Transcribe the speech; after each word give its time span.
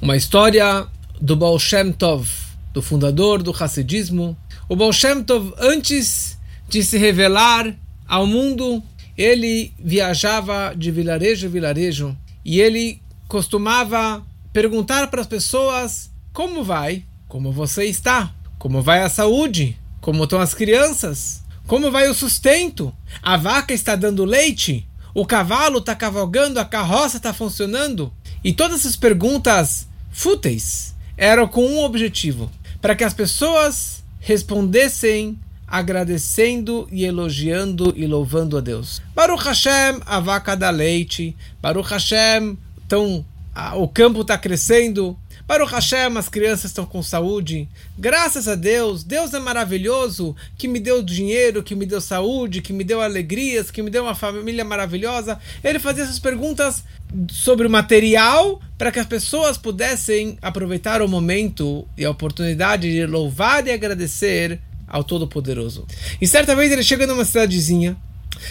uma 0.00 0.16
história 0.16 0.86
do 1.20 1.36
Baal 1.36 1.58
Shem 1.58 1.92
Tov, 1.92 2.26
do 2.72 2.80
fundador 2.80 3.42
do 3.42 3.54
Hassidismo. 3.58 4.36
O 4.68 4.74
Baal 4.74 4.92
Shem 4.92 5.22
Tov, 5.22 5.52
antes 5.58 6.38
de 6.68 6.82
se 6.82 6.96
revelar 6.96 7.76
ao 8.08 8.26
mundo, 8.26 8.82
ele 9.16 9.74
viajava 9.78 10.72
de 10.74 10.90
vilarejo 10.90 11.46
em 11.46 11.50
vilarejo 11.50 12.16
e 12.44 12.60
ele 12.60 13.02
costumava 13.28 14.24
perguntar 14.52 15.08
para 15.08 15.20
as 15.20 15.26
pessoas 15.26 16.10
como 16.32 16.64
vai, 16.64 17.04
como 17.28 17.52
você 17.52 17.84
está, 17.84 18.32
como 18.58 18.80
vai 18.80 19.02
a 19.02 19.08
saúde, 19.10 19.76
como 20.00 20.24
estão 20.24 20.40
as 20.40 20.54
crianças, 20.54 21.42
como 21.66 21.90
vai 21.90 22.08
o 22.08 22.14
sustento, 22.14 22.92
a 23.22 23.36
vaca 23.36 23.74
está 23.74 23.94
dando 23.94 24.24
leite, 24.24 24.88
o 25.12 25.26
cavalo 25.26 25.78
está 25.78 25.94
cavalgando, 25.94 26.58
a 26.58 26.64
carroça 26.64 27.18
está 27.18 27.34
funcionando. 27.34 28.12
E 28.42 28.54
todas 28.54 28.80
essas 28.80 28.96
perguntas 28.96 29.89
fúteis 30.10 30.94
eram 31.16 31.46
com 31.46 31.64
um 31.64 31.84
objetivo: 31.84 32.50
para 32.80 32.94
que 32.94 33.04
as 33.04 33.14
pessoas 33.14 34.02
respondessem 34.20 35.38
agradecendo 35.66 36.88
e 36.90 37.04
elogiando 37.04 37.92
e 37.96 38.06
louvando 38.06 38.58
a 38.58 38.60
Deus. 38.60 39.00
Baruch 39.14 39.44
Hashem, 39.44 40.00
a 40.04 40.18
vaca 40.18 40.56
dá 40.56 40.68
leite. 40.68 41.36
Baruch 41.62 41.88
Hashem, 41.88 42.58
então, 42.84 43.24
a, 43.54 43.76
o 43.76 43.86
campo 43.86 44.22
está 44.22 44.36
crescendo. 44.36 45.16
Baruch 45.46 45.72
Hashem, 45.72 46.16
as 46.16 46.28
crianças 46.28 46.66
estão 46.66 46.86
com 46.86 47.02
saúde. 47.02 47.68
Graças 47.98 48.46
a 48.46 48.54
Deus, 48.54 49.02
Deus 49.04 49.34
é 49.34 49.38
maravilhoso, 49.38 50.34
que 50.56 50.68
me 50.68 50.78
deu 50.78 51.02
dinheiro, 51.02 51.62
que 51.62 51.74
me 51.74 51.86
deu 51.86 52.00
saúde, 52.00 52.62
que 52.62 52.72
me 52.72 52.84
deu 52.84 53.00
alegrias, 53.00 53.70
que 53.70 53.82
me 53.82 53.90
deu 53.90 54.04
uma 54.04 54.14
família 54.14 54.64
maravilhosa. 54.64 55.38
Ele 55.62 55.78
fazia 55.78 56.04
essas 56.04 56.18
perguntas 56.18 56.84
sobre 57.28 57.66
o 57.66 57.70
material 57.70 58.60
para 58.78 58.92
que 58.92 58.98
as 58.98 59.06
pessoas 59.06 59.58
pudessem 59.58 60.38
aproveitar 60.40 61.02
o 61.02 61.08
momento 61.08 61.86
e 61.96 62.04
a 62.04 62.10
oportunidade 62.10 62.90
de 62.90 63.06
louvar 63.06 63.66
e 63.66 63.72
agradecer 63.72 64.60
ao 64.86 65.04
Todo-Poderoso. 65.04 65.86
E 66.20 66.26
certa 66.26 66.54
vez 66.54 66.70
ele 66.72 66.82
chega 66.82 67.06
numa 67.06 67.24
cidadezinha 67.24 67.96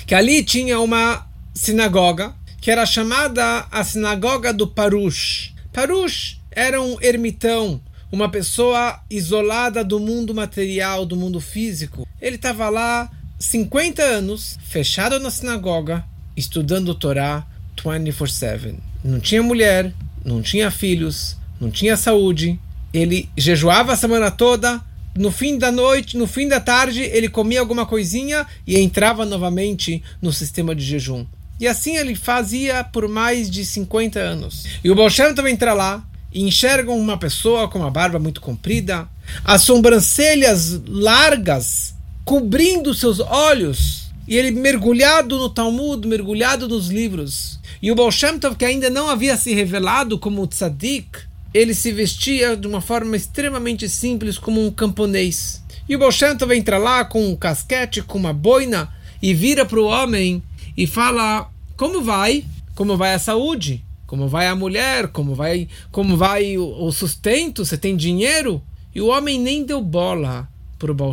que 0.06 0.16
ali 0.16 0.44
tinha 0.44 0.80
uma 0.80 1.28
sinagoga 1.54 2.34
que 2.62 2.70
era 2.70 2.86
chamada 2.86 3.66
a 3.72 3.84
sinagoga 3.84 4.54
do 4.54 4.68
Parush. 4.68 5.54
Parush 5.80 6.42
era 6.52 6.82
um 6.82 6.98
ermitão, 7.02 7.80
uma 8.12 8.28
pessoa 8.28 9.02
isolada 9.10 9.82
do 9.82 9.98
mundo 9.98 10.36
material, 10.36 11.06
do 11.06 11.16
mundo 11.16 11.40
físico. 11.40 12.06
Ele 12.20 12.36
estava 12.36 12.68
lá 12.68 13.10
50 13.40 14.04
anos, 14.04 14.58
fechado 14.62 15.18
na 15.22 15.32
sinagoga, 15.32 16.04
estudando 16.36 16.94
Torá 16.94 17.48
24/7. 17.78 18.76
Não 19.02 19.22
tinha 19.22 19.42
mulher, 19.42 19.94
não 20.26 20.42
tinha 20.42 20.70
filhos, 20.70 21.38
não 21.62 21.72
tinha 21.72 21.96
saúde. 21.96 22.60
Ele 22.94 23.30
jejuava 23.38 23.94
a 23.94 23.96
semana 23.96 24.30
toda, 24.30 24.82
no 25.16 25.32
fim 25.32 25.58
da 25.58 25.72
noite, 25.72 26.18
no 26.18 26.28
fim 26.28 26.50
da 26.50 26.60
tarde, 26.60 27.04
ele 27.04 27.30
comia 27.30 27.62
alguma 27.62 27.86
coisinha 27.86 28.46
e 28.68 28.78
entrava 28.78 29.26
novamente 29.26 30.04
no 30.22 30.34
sistema 30.34 30.76
de 30.76 30.84
jejum. 30.84 31.26
E 31.60 31.68
assim 31.68 31.98
ele 31.98 32.16
fazia 32.16 32.84
por 32.84 33.08
mais 33.08 33.50
de 33.50 33.66
50 33.66 34.20
anos. 34.20 34.66
E 34.84 34.90
o 34.90 34.96
Baal 34.96 35.10
também 35.36 35.54
entra 35.54 35.74
lá 35.74 36.04
e 36.32 36.44
enxerga 36.44 36.92
uma 36.92 37.18
pessoa 37.18 37.68
com 37.68 37.80
uma 37.80 37.92
barba 37.92 38.20
muito 38.20 38.40
comprida, 38.40 39.08
as 39.44 39.64
sobrancelhas 39.64 40.80
largas 40.88 41.96
cobrindo 42.24 42.94
seus 42.94 43.20
olhos, 43.20 44.12
e 44.28 44.38
ele 44.38 44.52
mergulhado 44.52 45.40
no 45.40 45.50
Talmud, 45.50 46.08
mergulhado 46.08 46.68
nos 46.68 46.90
livros. 46.90 47.60
E 47.82 47.92
o 47.92 47.96
Baal 47.96 48.12
que 48.58 48.66
ainda 48.66 48.90
não 48.90 49.10
havia 49.10 49.36
se 49.36 49.54
revelado 49.54 50.20
como 50.20 50.46
tzadik, 50.46 51.22
ele 51.52 51.74
se 51.74 51.92
vestia 51.92 52.56
de 52.56 52.68
uma 52.68 52.82
forma 52.82 53.16
extremamente 53.16 53.90
simples, 53.90 54.38
como 54.38 54.64
um 54.64 54.70
camponês. 54.70 55.64
E 55.88 55.96
o 55.96 56.00
Baal 56.00 56.12
entra 56.56 56.78
lá 56.78 57.04
com 57.04 57.28
um 57.28 57.36
casquete, 57.36 58.04
com 58.04 58.20
uma 58.20 58.32
boina, 58.32 58.94
e 59.20 59.34
vira 59.34 59.66
para 59.66 59.80
o 59.80 59.88
homem 59.88 60.44
e 60.80 60.88
fala: 60.88 61.52
Como 61.76 62.02
vai? 62.02 62.46
Como 62.74 62.96
vai 62.96 63.14
a 63.14 63.20
saúde? 63.20 63.84
Como 64.08 64.30
vai 64.30 64.48
a 64.48 64.56
mulher? 64.56 65.10
Como 65.10 65.36
vai, 65.36 65.68
como 65.92 66.16
vai 66.16 66.58
o 66.58 66.90
sustento? 66.94 67.66
Você 67.66 67.78
tem 67.78 67.98
dinheiro? 67.98 68.64
E 68.96 69.02
o 69.02 69.08
homem 69.08 69.38
nem 69.38 69.66
deu 69.66 69.82
bola 69.82 70.48
para 70.80 70.90
o 70.90 70.96
Baal 70.96 71.12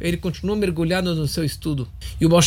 Ele 0.00 0.16
continuou 0.16 0.56
mergulhado 0.56 1.14
no 1.14 1.28
seu 1.28 1.44
estudo. 1.44 1.86
E 2.20 2.26
o 2.26 2.28
Baal 2.28 2.42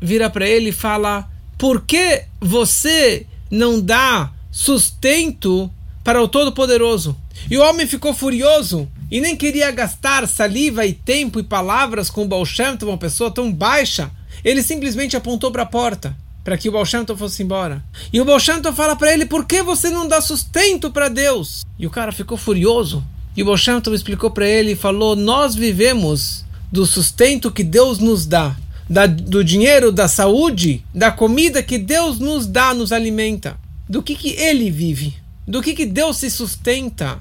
vira 0.00 0.30
para 0.30 0.48
ele 0.48 0.68
e 0.68 0.72
fala: 0.72 1.28
Por 1.58 1.82
que 1.82 2.22
você 2.40 3.26
não 3.50 3.80
dá 3.80 4.32
sustento 4.48 5.68
para 6.04 6.22
o 6.22 6.28
Todo-Poderoso. 6.28 7.16
E 7.50 7.58
o 7.58 7.62
homem 7.62 7.86
ficou 7.86 8.14
furioso 8.14 8.88
e 9.10 9.20
nem 9.20 9.36
queria 9.36 9.70
gastar 9.70 10.26
saliva 10.28 10.86
e 10.86 10.92
tempo 10.92 11.40
e 11.40 11.42
palavras 11.42 12.08
com 12.08 12.22
o 12.22 12.28
Baal 12.28 12.46
Shem 12.46 12.78
uma 12.82 12.96
pessoa 12.96 13.30
tão 13.30 13.52
baixa. 13.52 14.10
Ele 14.44 14.62
simplesmente 14.62 15.16
apontou 15.16 15.50
para 15.50 15.62
a 15.62 15.66
porta 15.66 16.16
para 16.42 16.56
que 16.56 16.70
o 16.70 16.84
Shem 16.84 17.04
fosse 17.16 17.42
embora. 17.42 17.84
E 18.12 18.20
o 18.20 18.38
Shem 18.38 18.62
fala 18.74 18.96
para 18.96 19.12
ele: 19.12 19.26
por 19.26 19.44
que 19.44 19.62
você 19.62 19.90
não 19.90 20.08
dá 20.08 20.20
sustento 20.20 20.90
para 20.90 21.08
Deus? 21.08 21.64
E 21.78 21.86
o 21.86 21.90
cara 21.90 22.12
ficou 22.12 22.38
furioso. 22.38 23.04
E 23.36 23.42
o 23.42 23.56
Shem 23.56 23.80
explicou 23.92 24.30
para 24.30 24.48
ele 24.48 24.72
e 24.72 24.76
falou: 24.76 25.14
nós 25.14 25.54
vivemos 25.54 26.44
do 26.72 26.86
sustento 26.86 27.50
que 27.50 27.64
Deus 27.64 27.98
nos 27.98 28.26
dá. 28.26 28.56
Da, 28.88 29.06
do 29.06 29.44
dinheiro, 29.44 29.92
da 29.92 30.08
saúde, 30.08 30.84
da 30.92 31.12
comida 31.12 31.62
que 31.62 31.78
Deus 31.78 32.18
nos 32.18 32.44
dá, 32.44 32.74
nos 32.74 32.90
alimenta. 32.90 33.56
Do 33.88 34.02
que, 34.02 34.16
que 34.16 34.30
ele 34.30 34.68
vive? 34.68 35.14
do 35.50 35.60
que, 35.60 35.74
que 35.74 35.84
Deus 35.84 36.18
se 36.18 36.30
sustenta, 36.30 37.20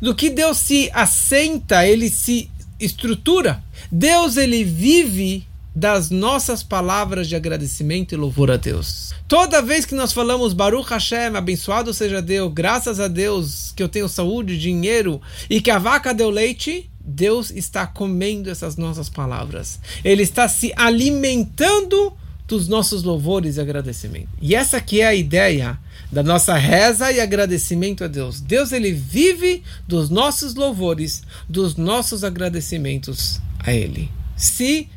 do 0.00 0.14
que 0.14 0.28
Deus 0.28 0.58
se 0.58 0.90
assenta, 0.92 1.86
ele 1.86 2.10
se 2.10 2.50
estrutura. 2.78 3.62
Deus 3.90 4.36
ele 4.36 4.62
vive 4.62 5.46
das 5.74 6.10
nossas 6.10 6.62
palavras 6.62 7.28
de 7.28 7.36
agradecimento 7.36 8.12
e 8.12 8.16
louvor 8.16 8.50
a 8.50 8.56
Deus. 8.56 9.12
Toda 9.28 9.62
vez 9.62 9.84
que 9.84 9.94
nós 9.94 10.12
falamos 10.12 10.52
Baruch 10.52 10.90
Hashem, 10.90 11.36
abençoado 11.36 11.94
seja 11.94 12.20
Deus, 12.20 12.52
graças 12.52 12.98
a 12.98 13.08
Deus 13.08 13.72
que 13.76 13.82
eu 13.82 13.88
tenho 13.88 14.08
saúde, 14.08 14.58
dinheiro 14.58 15.20
e 15.48 15.60
que 15.60 15.70
a 15.70 15.78
vaca 15.78 16.12
deu 16.12 16.30
leite, 16.30 16.90
Deus 17.00 17.50
está 17.50 17.86
comendo 17.86 18.50
essas 18.50 18.76
nossas 18.76 19.08
palavras. 19.08 19.80
Ele 20.04 20.22
está 20.22 20.48
se 20.48 20.72
alimentando 20.76 22.12
dos 22.46 22.66
nossos 22.66 23.04
louvores 23.04 23.56
e 23.56 23.60
agradecimento. 23.60 24.28
E 24.42 24.56
essa 24.56 24.78
aqui 24.78 25.00
é 25.00 25.06
a 25.06 25.14
ideia 25.14 25.78
da 26.10 26.22
nossa 26.22 26.56
reza 26.56 27.12
e 27.12 27.20
agradecimento 27.20 28.02
a 28.02 28.08
Deus. 28.08 28.40
Deus 28.40 28.72
ele 28.72 28.92
vive 28.92 29.62
dos 29.86 30.10
nossos 30.10 30.56
louvores, 30.56 31.22
dos 31.48 31.76
nossos 31.76 32.24
agradecimentos 32.24 33.40
a 33.60 33.72
Ele. 33.72 34.10
Se 34.36 34.88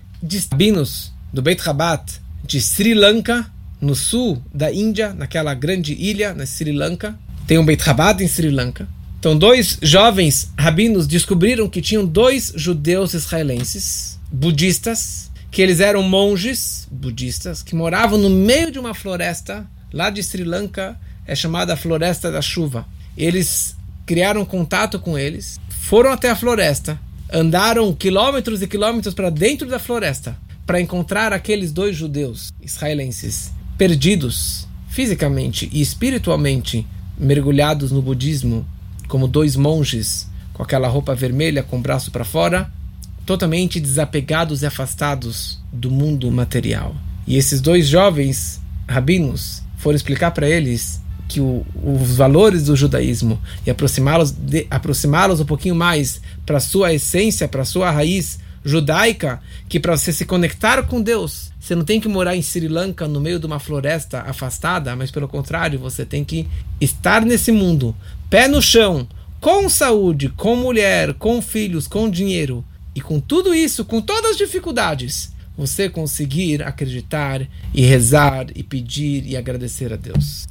rabinos 0.52 1.12
do 1.32 1.42
Beit 1.42 1.62
Rabat 1.62 2.22
de 2.44 2.62
Sri 2.62 2.94
Lanka, 2.94 3.46
no 3.82 3.96
sul 3.96 4.42
da 4.54 4.72
Índia, 4.72 5.14
naquela 5.14 5.54
grande 5.54 5.94
ilha 5.94 6.34
na 6.34 6.46
Sri 6.46 6.72
Lanka, 6.72 7.18
tem 7.46 7.58
um 7.58 7.66
Beit 7.66 7.82
Rabat 7.84 8.24
em 8.24 8.28
Sri 8.28 8.50
Lanka. 8.50 8.88
Então, 9.20 9.38
dois 9.38 9.78
jovens 9.82 10.52
rabinos 10.58 11.08
descobriram 11.08 11.70
que 11.70 11.82
tinham 11.82 12.06
dois 12.06 12.52
judeus 12.56 13.14
israelenses, 13.14 14.20
budistas, 14.32 15.32
que 15.50 15.62
eles 15.62 15.80
eram 15.80 16.04
monges 16.04 16.88
budistas 16.92 17.62
que 17.62 17.76
moravam 17.76 18.18
no 18.18 18.30
meio 18.30 18.72
de 18.72 18.80
uma 18.80 18.94
floresta 18.94 19.66
lá 19.94 20.10
de 20.10 20.22
Sri 20.24 20.44
Lanka, 20.44 21.00
é 21.26 21.36
chamada 21.36 21.78
Floresta 21.78 22.32
da 22.32 22.42
Chuva. 22.42 22.86
Eles 23.16 23.76
criaram 24.06 24.44
contato 24.44 25.00
com 25.00 25.18
eles, 25.18 25.60
foram 25.70 26.12
até 26.12 26.30
a 26.30 26.36
floresta, 26.36 27.00
andaram 27.32 27.94
quilômetros 27.94 28.62
e 28.62 28.68
quilômetros 28.68 29.14
para 29.14 29.30
dentro 29.30 29.68
da 29.68 29.80
floresta 29.80 30.38
para 30.66 30.82
encontrar 30.82 31.34
aqueles 31.34 31.72
dois 31.72 31.96
judeus 31.96 32.54
israelenses 32.62 33.52
perdidos 33.78 34.68
fisicamente 34.88 35.70
e 35.74 35.82
espiritualmente 35.82 36.86
mergulhados 37.18 37.92
no 37.92 38.02
budismo 38.02 38.66
como 39.08 39.28
dois 39.28 39.56
monges 39.56 40.28
com 40.54 40.64
aquela 40.64 40.88
roupa 40.88 41.16
vermelha 41.16 41.64
com 41.64 41.78
o 41.78 41.82
braço 41.82 42.12
para 42.12 42.24
fora 42.24 42.72
totalmente 43.26 43.80
desapegados 43.80 44.62
e 44.62 44.66
afastados 44.66 45.60
do 45.72 45.90
mundo 45.90 46.30
material. 46.30 46.96
E 47.26 47.38
esses 47.38 47.62
dois 47.62 47.88
jovens 47.88 48.62
rabinos 48.88 49.64
foram 49.78 49.96
explicar 49.96 50.32
para 50.32 50.50
eles 50.50 51.02
que 51.28 51.40
o, 51.40 51.66
os 51.84 52.16
valores 52.16 52.66
do 52.66 52.76
judaísmo 52.76 53.40
e 53.66 53.72
aproximá-los 53.72 54.36
aproximá-los 54.70 55.40
um 55.40 55.46
pouquinho 55.46 55.76
mais 55.76 56.22
para 56.46 56.60
sua 56.60 56.94
essência, 56.94 57.48
para 57.48 57.66
sua 57.66 57.90
raiz 57.92 58.40
judaica, 58.64 59.42
que 59.68 59.80
para 59.80 59.98
você 59.98 60.14
se 60.14 60.26
conectar 60.26 60.84
com 60.84 61.02
Deus, 61.02 61.52
você 61.60 61.76
não 61.76 61.84
tem 61.84 62.00
que 62.00 62.08
morar 62.08 62.36
em 62.36 62.42
Sri 62.42 62.68
Lanka 62.68 63.08
no 63.08 63.20
meio 63.20 63.40
de 63.40 63.46
uma 63.46 63.60
floresta 63.60 64.22
afastada, 64.22 64.96
mas 64.96 65.12
pelo 65.12 65.28
contrário, 65.28 65.80
você 65.80 66.06
tem 66.06 66.24
que 66.24 66.48
estar 66.80 67.26
nesse 67.26 67.52
mundo, 67.52 67.96
pé 68.30 68.48
no 68.48 68.62
chão, 68.62 69.08
com 69.40 69.68
saúde, 69.68 70.30
com 70.30 70.56
mulher, 70.56 71.14
com 71.16 71.42
filhos, 71.42 71.88
com 71.88 72.10
dinheiro, 72.10 72.64
e 72.96 73.02
com 73.02 73.20
tudo 73.20 73.54
isso, 73.54 73.84
com 73.84 74.02
todas 74.02 74.32
as 74.32 74.38
dificuldades, 74.38 75.34
você 75.58 75.90
conseguir 75.90 76.64
acreditar 76.64 77.42
e 77.74 77.82
rezar 77.82 78.48
e 78.56 78.64
pedir 78.64 79.26
e 79.26 79.36
agradecer 79.36 79.92
a 79.92 79.96
Deus. 79.96 80.42